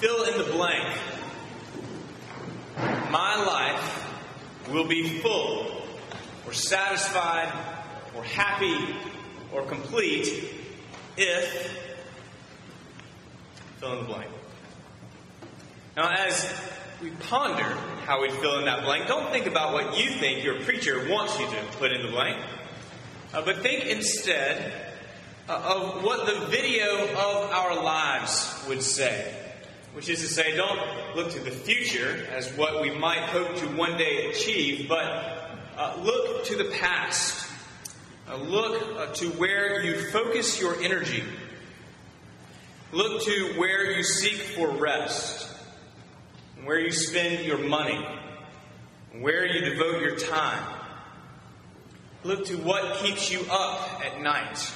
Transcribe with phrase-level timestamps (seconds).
[0.00, 0.98] fill in the blank.
[3.10, 5.82] My life will be full,
[6.46, 7.52] or satisfied,
[8.16, 8.96] or happy,
[9.52, 10.54] or complete
[11.18, 11.76] if
[13.78, 14.30] fill in the blank.
[15.98, 16.50] Now, as
[17.02, 17.76] we ponder
[18.06, 21.38] how we fill in that blank, don't think about what you think your preacher wants
[21.38, 22.42] you to put in the blank,
[23.34, 24.72] uh, but think instead
[25.46, 29.49] uh, of what the video of our lives would say.
[29.92, 33.66] Which is to say, don't look to the future as what we might hope to
[33.76, 37.48] one day achieve, but uh, look to the past.
[38.28, 41.24] Uh, look uh, to where you focus your energy.
[42.92, 45.48] Look to where you seek for rest,
[46.64, 48.04] where you spend your money,
[49.18, 50.62] where you devote your time.
[52.22, 54.72] Look to what keeps you up at night.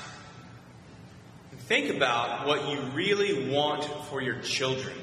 [1.67, 4.95] Think about what you really want for your children.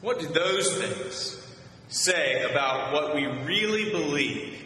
[0.00, 1.44] What do those things
[1.88, 4.64] say about what we really believe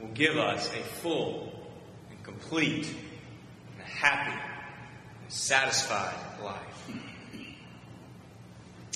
[0.00, 1.52] will give us a full
[2.10, 2.88] and complete
[3.78, 4.32] and happy
[5.22, 6.90] and satisfied life?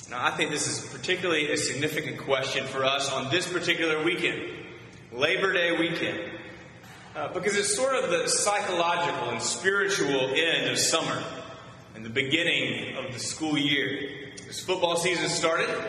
[0.09, 4.41] Now, I think this is particularly a significant question for us on this particular weekend,
[5.13, 6.19] Labor Day weekend,
[7.15, 11.23] uh, because it's sort of the psychological and spiritual end of summer
[11.95, 14.26] and the beginning of the school year.
[14.47, 15.83] As football season started, uh,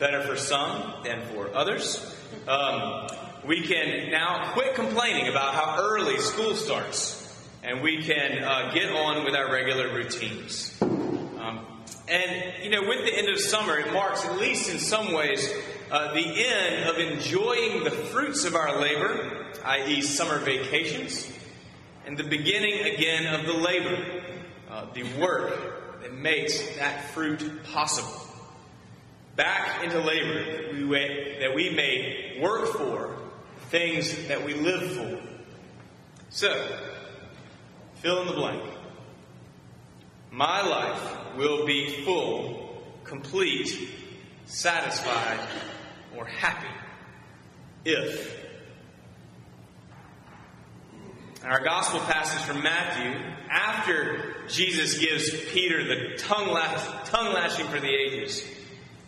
[0.00, 2.12] better for some than for others,
[2.48, 3.06] um,
[3.46, 7.24] we can now quit complaining about how early school starts
[7.62, 10.76] and we can uh, get on with our regular routines.
[10.82, 11.64] Um,
[12.08, 15.48] and, you know, with the end of summer, it marks, at least in some ways,
[15.92, 21.30] uh, the end of enjoying the fruits of our labor, i.e., summer vacations,
[22.06, 24.22] and the beginning again of the labor,
[24.68, 25.78] uh, the work
[26.20, 28.20] makes that fruit possible.
[29.36, 33.16] Back into labor that we, that we may work for
[33.70, 35.20] things that we live for.
[36.30, 36.78] So,
[37.96, 38.62] fill in the blank.
[40.30, 43.90] My life will be full, complete,
[44.46, 45.40] satisfied,
[46.16, 46.68] or happy
[47.84, 48.36] if.
[51.44, 53.12] Our gospel passage from Matthew,
[53.48, 58.46] after Jesus gives Peter the tongue, lash, tongue lashing for the ages,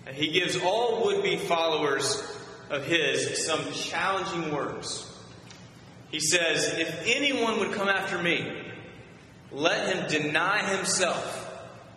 [0.06, 2.23] and he gives all would be followers
[2.69, 5.06] of his some challenging words.
[6.11, 8.65] He says, If anyone would come after me,
[9.53, 11.37] let him deny himself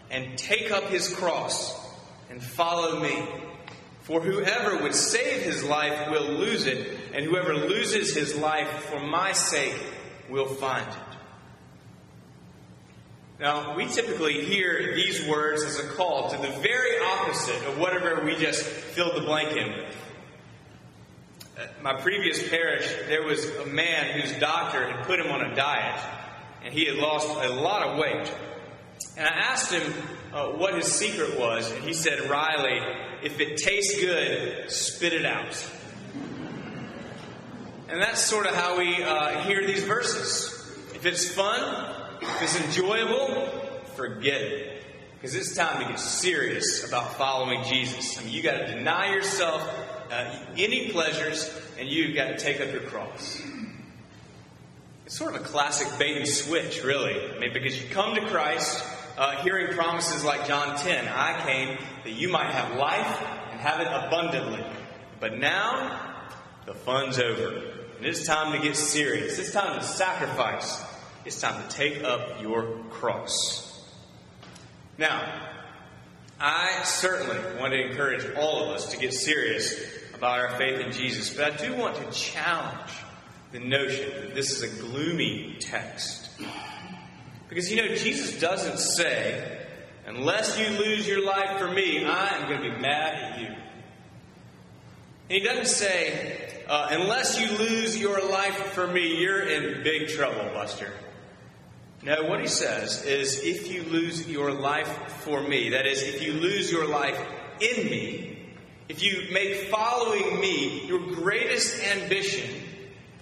[0.09, 1.79] and take up his cross
[2.29, 3.27] and follow me.
[4.01, 8.99] For whoever would save his life will lose it, and whoever loses his life for
[8.99, 9.79] my sake
[10.29, 11.12] will find it.
[13.39, 18.23] Now, we typically hear these words as a call to the very opposite of whatever
[18.23, 19.95] we just filled the blank in with.
[21.57, 25.55] At my previous parish, there was a man whose doctor had put him on a
[25.55, 25.99] diet,
[26.63, 28.31] and he had lost a lot of weight.
[29.17, 29.93] And I asked him
[30.31, 32.79] uh, what his secret was, and he said, Riley,
[33.23, 35.71] if it tastes good, spit it out.
[37.89, 40.49] And that's sort of how we uh, hear these verses.
[40.95, 41.92] If it's fun,
[42.23, 43.47] if it's enjoyable,
[43.95, 44.83] forget it.
[45.15, 48.19] Because it's time to get serious about following Jesus.
[48.19, 49.61] I mean, you got to deny yourself
[50.11, 53.41] uh, any pleasures, and you've got to take up your cross.
[55.05, 57.15] It's sort of a classic bait and switch, really.
[57.33, 58.83] I mean, because you come to Christ
[59.17, 63.79] uh, hearing promises like John 10 I came that you might have life and have
[63.79, 64.65] it abundantly.
[65.19, 66.15] But now,
[66.65, 67.63] the fun's over.
[67.97, 69.39] And it's time to get serious.
[69.39, 70.83] It's time to sacrifice.
[71.25, 73.81] It's time to take up your cross.
[74.97, 75.21] Now,
[76.37, 79.79] I certainly want to encourage all of us to get serious
[80.13, 82.91] about our faith in Jesus, but I do want to challenge
[83.53, 86.29] the notion that this is a gloomy text.
[87.47, 89.65] Because you know, Jesus doesn't say,
[90.05, 93.47] unless you lose your life for me, I am going to be mad at you.
[93.47, 93.57] And
[95.29, 100.43] he doesn't say, uh, unless you lose your life for me, you're in big trouble,
[100.53, 100.91] Buster.
[102.03, 104.89] No, what he says is, if you lose your life
[105.23, 107.17] for me, that is, if you lose your life
[107.61, 108.37] in me,
[108.89, 112.49] if you make following me your greatest ambition,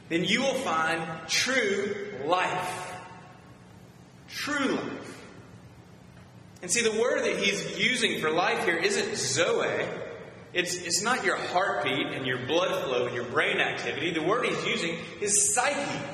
[0.10, 1.96] then you will find true
[2.26, 2.92] life.
[4.28, 5.26] True life.
[6.64, 9.86] And see, the word that he's using for life here isn't Zoe.
[10.54, 14.12] It's, it's not your heartbeat and your blood flow and your brain activity.
[14.12, 16.06] The word he's using is psyche.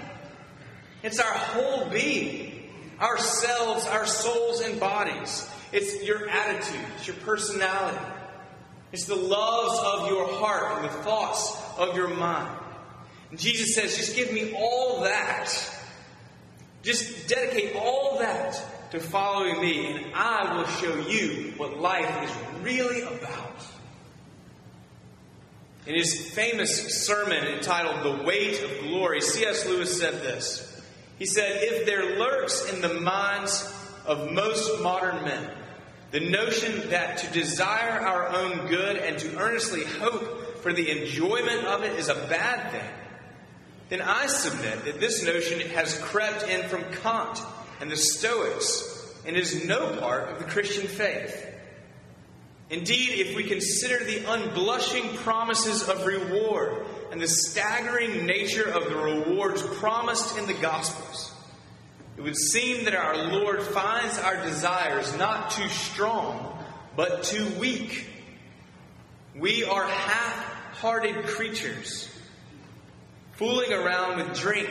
[1.04, 2.47] It's our whole being,
[3.00, 5.50] ourselves, our souls, and bodies.
[5.72, 7.98] It's your attitude, it's your personality,
[8.92, 12.58] it's the loves of your heart and the thoughts of your mind.
[13.30, 15.52] And Jesus says, just give me all that.
[16.84, 18.62] Just dedicate all that
[18.92, 23.66] to following me, and I will show you what life is really about.
[25.86, 29.66] In his famous sermon entitled The Weight of Glory, C.S.
[29.66, 30.77] Lewis said this.
[31.18, 33.74] He said, If there lurks in the minds
[34.06, 35.52] of most modern men
[36.12, 41.66] the notion that to desire our own good and to earnestly hope for the enjoyment
[41.66, 42.90] of it is a bad thing,
[43.90, 47.40] then I submit that this notion has crept in from Kant
[47.82, 51.46] and the Stoics and is no part of the Christian faith.
[52.70, 58.96] Indeed, if we consider the unblushing promises of reward and the staggering nature of the
[58.96, 61.34] rewards promised in the Gospels,
[62.18, 66.58] it would seem that our Lord finds our desires not too strong,
[66.96, 68.08] but too weak.
[69.36, 70.34] We are half
[70.78, 72.10] hearted creatures,
[73.34, 74.70] fooling around with drink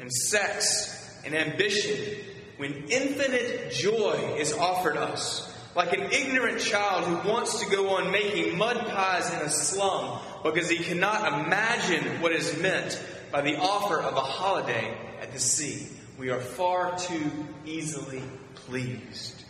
[0.00, 2.18] and sex and ambition
[2.58, 5.50] when infinite joy is offered us.
[5.74, 10.20] Like an ignorant child who wants to go on making mud pies in a slum
[10.44, 15.40] because he cannot imagine what is meant by the offer of a holiday at the
[15.40, 15.88] sea.
[16.16, 17.30] We are far too
[17.66, 18.22] easily
[18.54, 19.42] pleased.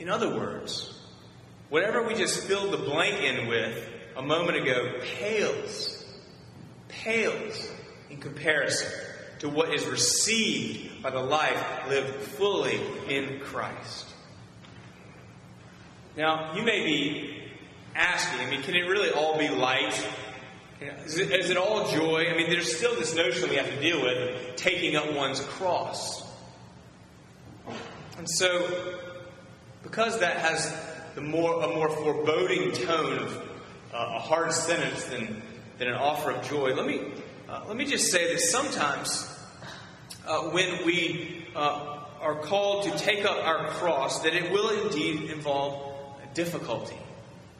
[0.00, 0.92] In other words,
[1.68, 6.04] whatever we just filled the blank in with a moment ago pales,
[6.88, 7.70] pales
[8.10, 8.90] in comparison
[9.38, 14.06] to what is received by the life lived fully in Christ.
[16.16, 17.42] Now, you may be
[17.94, 19.92] asking, I mean, can it really all be light?
[21.04, 22.30] Is it, is it all joy?
[22.30, 26.26] I mean, there's still this notion we have to deal with taking up one's cross.
[28.16, 28.98] And so,
[29.82, 30.74] because that has
[31.14, 33.36] the more, a more foreboding tone of
[33.92, 35.42] uh, a hard sentence than,
[35.76, 37.12] than an offer of joy, let me,
[37.46, 39.33] uh, let me just say that sometimes
[40.26, 45.30] uh, when we uh, are called to take up our cross, that it will indeed
[45.30, 45.94] involve
[46.34, 46.96] difficulty.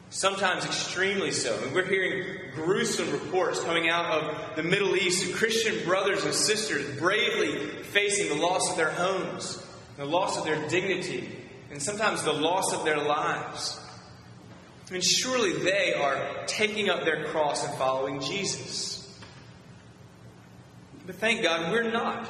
[0.09, 1.57] Sometimes extremely so.
[1.63, 6.33] And we're hearing gruesome reports coming out of the Middle East of Christian brothers and
[6.33, 9.65] sisters bravely facing the loss of their homes,
[9.97, 11.29] the loss of their dignity,
[11.71, 13.79] and sometimes the loss of their lives.
[14.87, 19.01] I mean, surely they are taking up their cross and following Jesus.
[21.05, 22.29] But thank God we're not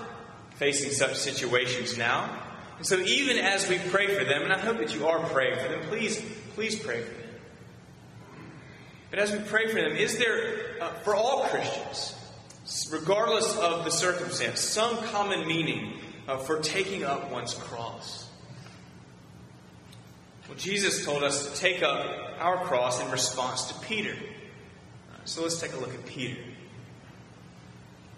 [0.55, 2.29] facing such situations now.
[2.77, 5.59] And so even as we pray for them, and I hope that you are praying
[5.59, 6.23] for them, please,
[6.53, 7.21] please pray for them.
[9.09, 12.15] But as we pray for them, is there, uh, for all Christians,
[12.91, 18.27] regardless of the circumstance, some common meaning uh, for taking up one's cross?
[20.47, 22.05] Well, Jesus told us to take up
[22.39, 24.13] our cross in response to Peter.
[24.13, 26.41] Uh, so let's take a look at Peter.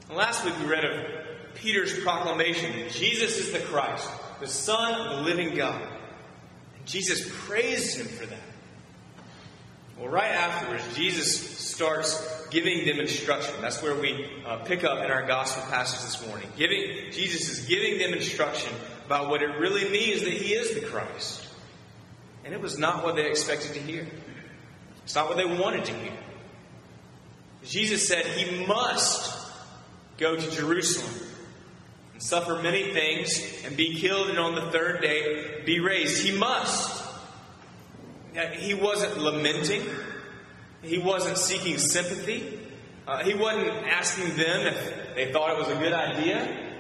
[0.10, 1.17] last week we read of
[1.58, 4.10] Peter's proclamation that Jesus is the Christ,
[4.40, 5.82] the Son of the living God.
[6.78, 8.40] And Jesus praised him for that.
[9.98, 13.56] Well, right afterwards, Jesus starts giving them instruction.
[13.62, 16.48] That's where we uh, pick up in our gospel passage this morning.
[16.56, 18.72] Giving Jesus is giving them instruction
[19.06, 21.48] about what it really means that He is the Christ.
[22.46, 24.08] And it was not what they expected to hear.
[25.04, 26.14] It's not what they wanted to hear.
[27.66, 29.36] Jesus said he must
[30.18, 31.27] go to Jerusalem
[32.18, 36.26] and suffer many things and be killed and on the third day be raised.
[36.26, 37.06] He must.
[38.54, 39.84] He wasn't lamenting.
[40.82, 42.60] He wasn't seeking sympathy.
[43.08, 46.74] Uh, he wasn't asking them if they thought it was a good idea.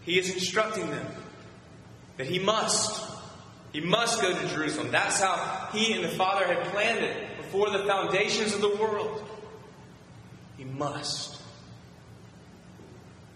[0.00, 1.06] He is instructing them
[2.16, 3.08] that he must.
[3.72, 4.90] He must go to Jerusalem.
[4.90, 9.24] That's how he and the Father had planned it before the foundations of the world.
[10.58, 11.41] He must.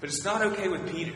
[0.01, 1.13] But it's not okay with Peter.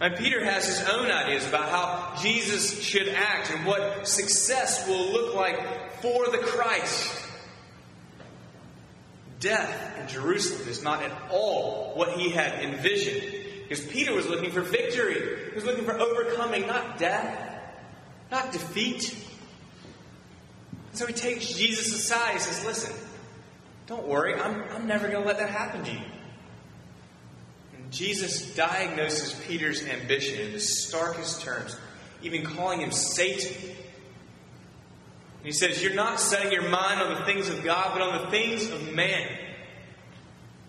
[0.00, 5.12] And Peter has his own ideas about how Jesus should act and what success will
[5.12, 7.20] look like for the Christ.
[9.40, 13.44] Death in Jerusalem is not at all what he had envisioned.
[13.62, 15.48] Because Peter was looking for victory.
[15.48, 17.62] He was looking for overcoming, not death,
[18.30, 19.14] not defeat.
[20.92, 22.32] So he takes Jesus aside.
[22.32, 22.92] and says, Listen,
[23.86, 26.00] don't worry, I'm, I'm never going to let that happen to you.
[27.94, 31.76] Jesus diagnoses Peter's ambition in the starkest terms,
[32.22, 33.70] even calling him Satan.
[35.44, 38.30] he says, You're not setting your mind on the things of God, but on the
[38.30, 39.28] things of man.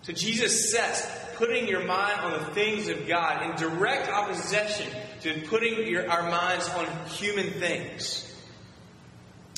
[0.02, 1.04] So Jesus sets
[1.34, 6.08] putting your mind on the things of God in direct opposition to to putting your,
[6.08, 8.22] our minds on human things.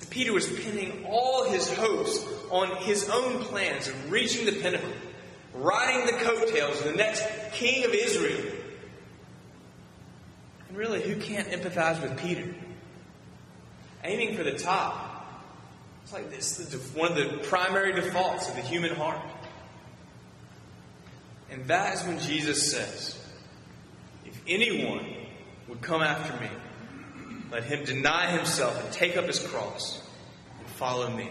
[0.09, 4.89] Peter was pinning all his hopes on his own plans of reaching the pinnacle,
[5.59, 8.53] riding the coattails of the next king of Israel.
[10.69, 12.55] And really, who can't empathize with Peter?
[14.05, 15.05] Aiming for the top.
[16.05, 19.21] It's like this one of the primary defaults of the human heart.
[21.51, 23.19] And that is when Jesus says,
[24.25, 25.07] If anyone
[25.67, 26.51] would come after me,
[27.51, 30.03] let him deny himself and take up his cross
[30.59, 31.31] and follow me.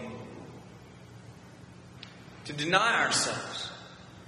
[2.46, 3.70] To deny ourselves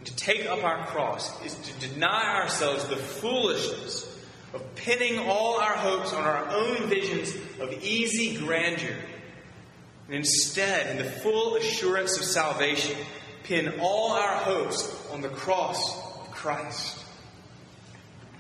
[0.05, 4.07] to take up our cross is to deny ourselves the foolishness
[4.55, 8.97] of pinning all our hopes on our own visions of easy grandeur.
[10.07, 12.97] And instead, in the full assurance of salvation,
[13.45, 16.99] pin all our hopes on the cross of Christ.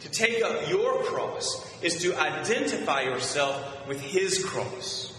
[0.00, 5.14] To take up your cross is to identify yourself with His cross.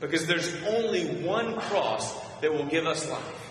[0.00, 3.45] Because there's only one cross that will give us life.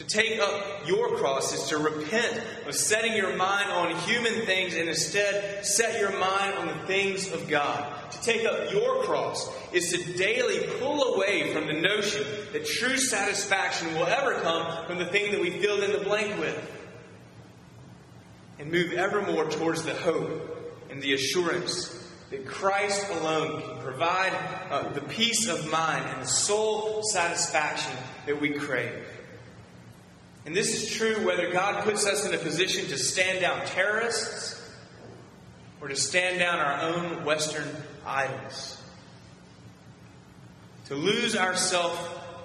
[0.00, 4.74] To take up your cross is to repent of setting your mind on human things
[4.74, 8.10] and instead set your mind on the things of God.
[8.12, 12.96] To take up your cross is to daily pull away from the notion that true
[12.96, 16.58] satisfaction will ever come from the thing that we filled in the blank with.
[18.58, 21.94] And move ever more towards the hope and the assurance
[22.30, 24.32] that Christ alone can provide
[24.70, 27.92] uh, the peace of mind and the soul satisfaction
[28.24, 29.04] that we crave.
[30.46, 34.56] And this is true whether God puts us in a position to stand down terrorists
[35.80, 37.68] or to stand down our own Western
[38.06, 38.82] idols.
[40.86, 41.98] To lose ourselves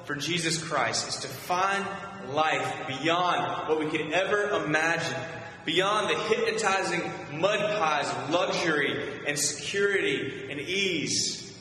[0.05, 1.85] for Jesus Christ is to find
[2.29, 5.19] life beyond what we could ever imagine,
[5.65, 7.01] beyond the hypnotizing
[7.39, 11.53] mud pies of luxury and security and ease,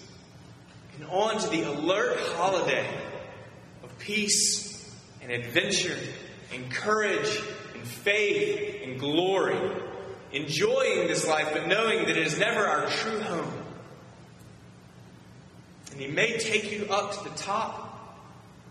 [0.96, 2.86] and on to the alert holiday
[3.82, 5.96] of peace and adventure
[6.54, 7.40] and courage
[7.74, 9.58] and faith and glory.
[10.32, 13.52] Enjoying this life, but knowing that it is never our true home.
[15.92, 17.82] And He may take you up to the top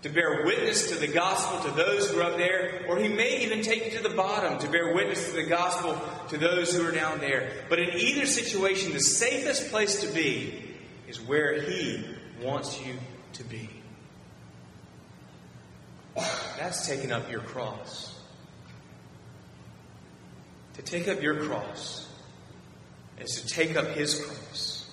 [0.02, 3.44] to bear witness to the gospel to those who are up there, or He may
[3.44, 5.98] even take you to the bottom to bear witness to the gospel
[6.28, 7.50] to those who are down there.
[7.70, 10.76] But in either situation, the safest place to be
[11.08, 12.04] is where He
[12.42, 12.96] wants you
[13.34, 13.70] to be.
[16.16, 18.14] That's taking up your cross.
[20.76, 22.08] To take up your cross
[23.20, 24.90] is to take up His cross.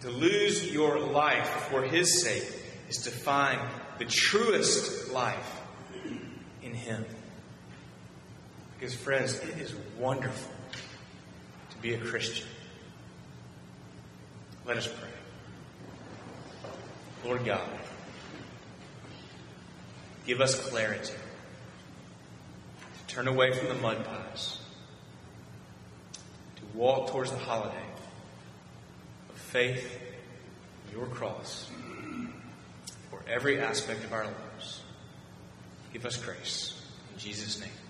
[0.00, 2.48] to lose your life for His sake
[2.88, 3.60] is to find
[3.98, 5.60] the truest life
[6.62, 7.04] in Him.
[8.78, 10.52] Because, friends, it is wonderful
[11.70, 12.46] to be a Christian.
[14.66, 15.08] Let us pray.
[17.24, 17.68] Lord God,
[20.26, 21.12] Give us clarity
[23.08, 24.58] to turn away from the mud pies,
[26.56, 27.74] to walk towards the holiday
[29.30, 30.00] of faith
[30.92, 31.70] your cross
[33.10, 34.82] for every aspect of our lives.
[35.92, 36.80] Give us grace.
[37.12, 37.81] In Jesus' name.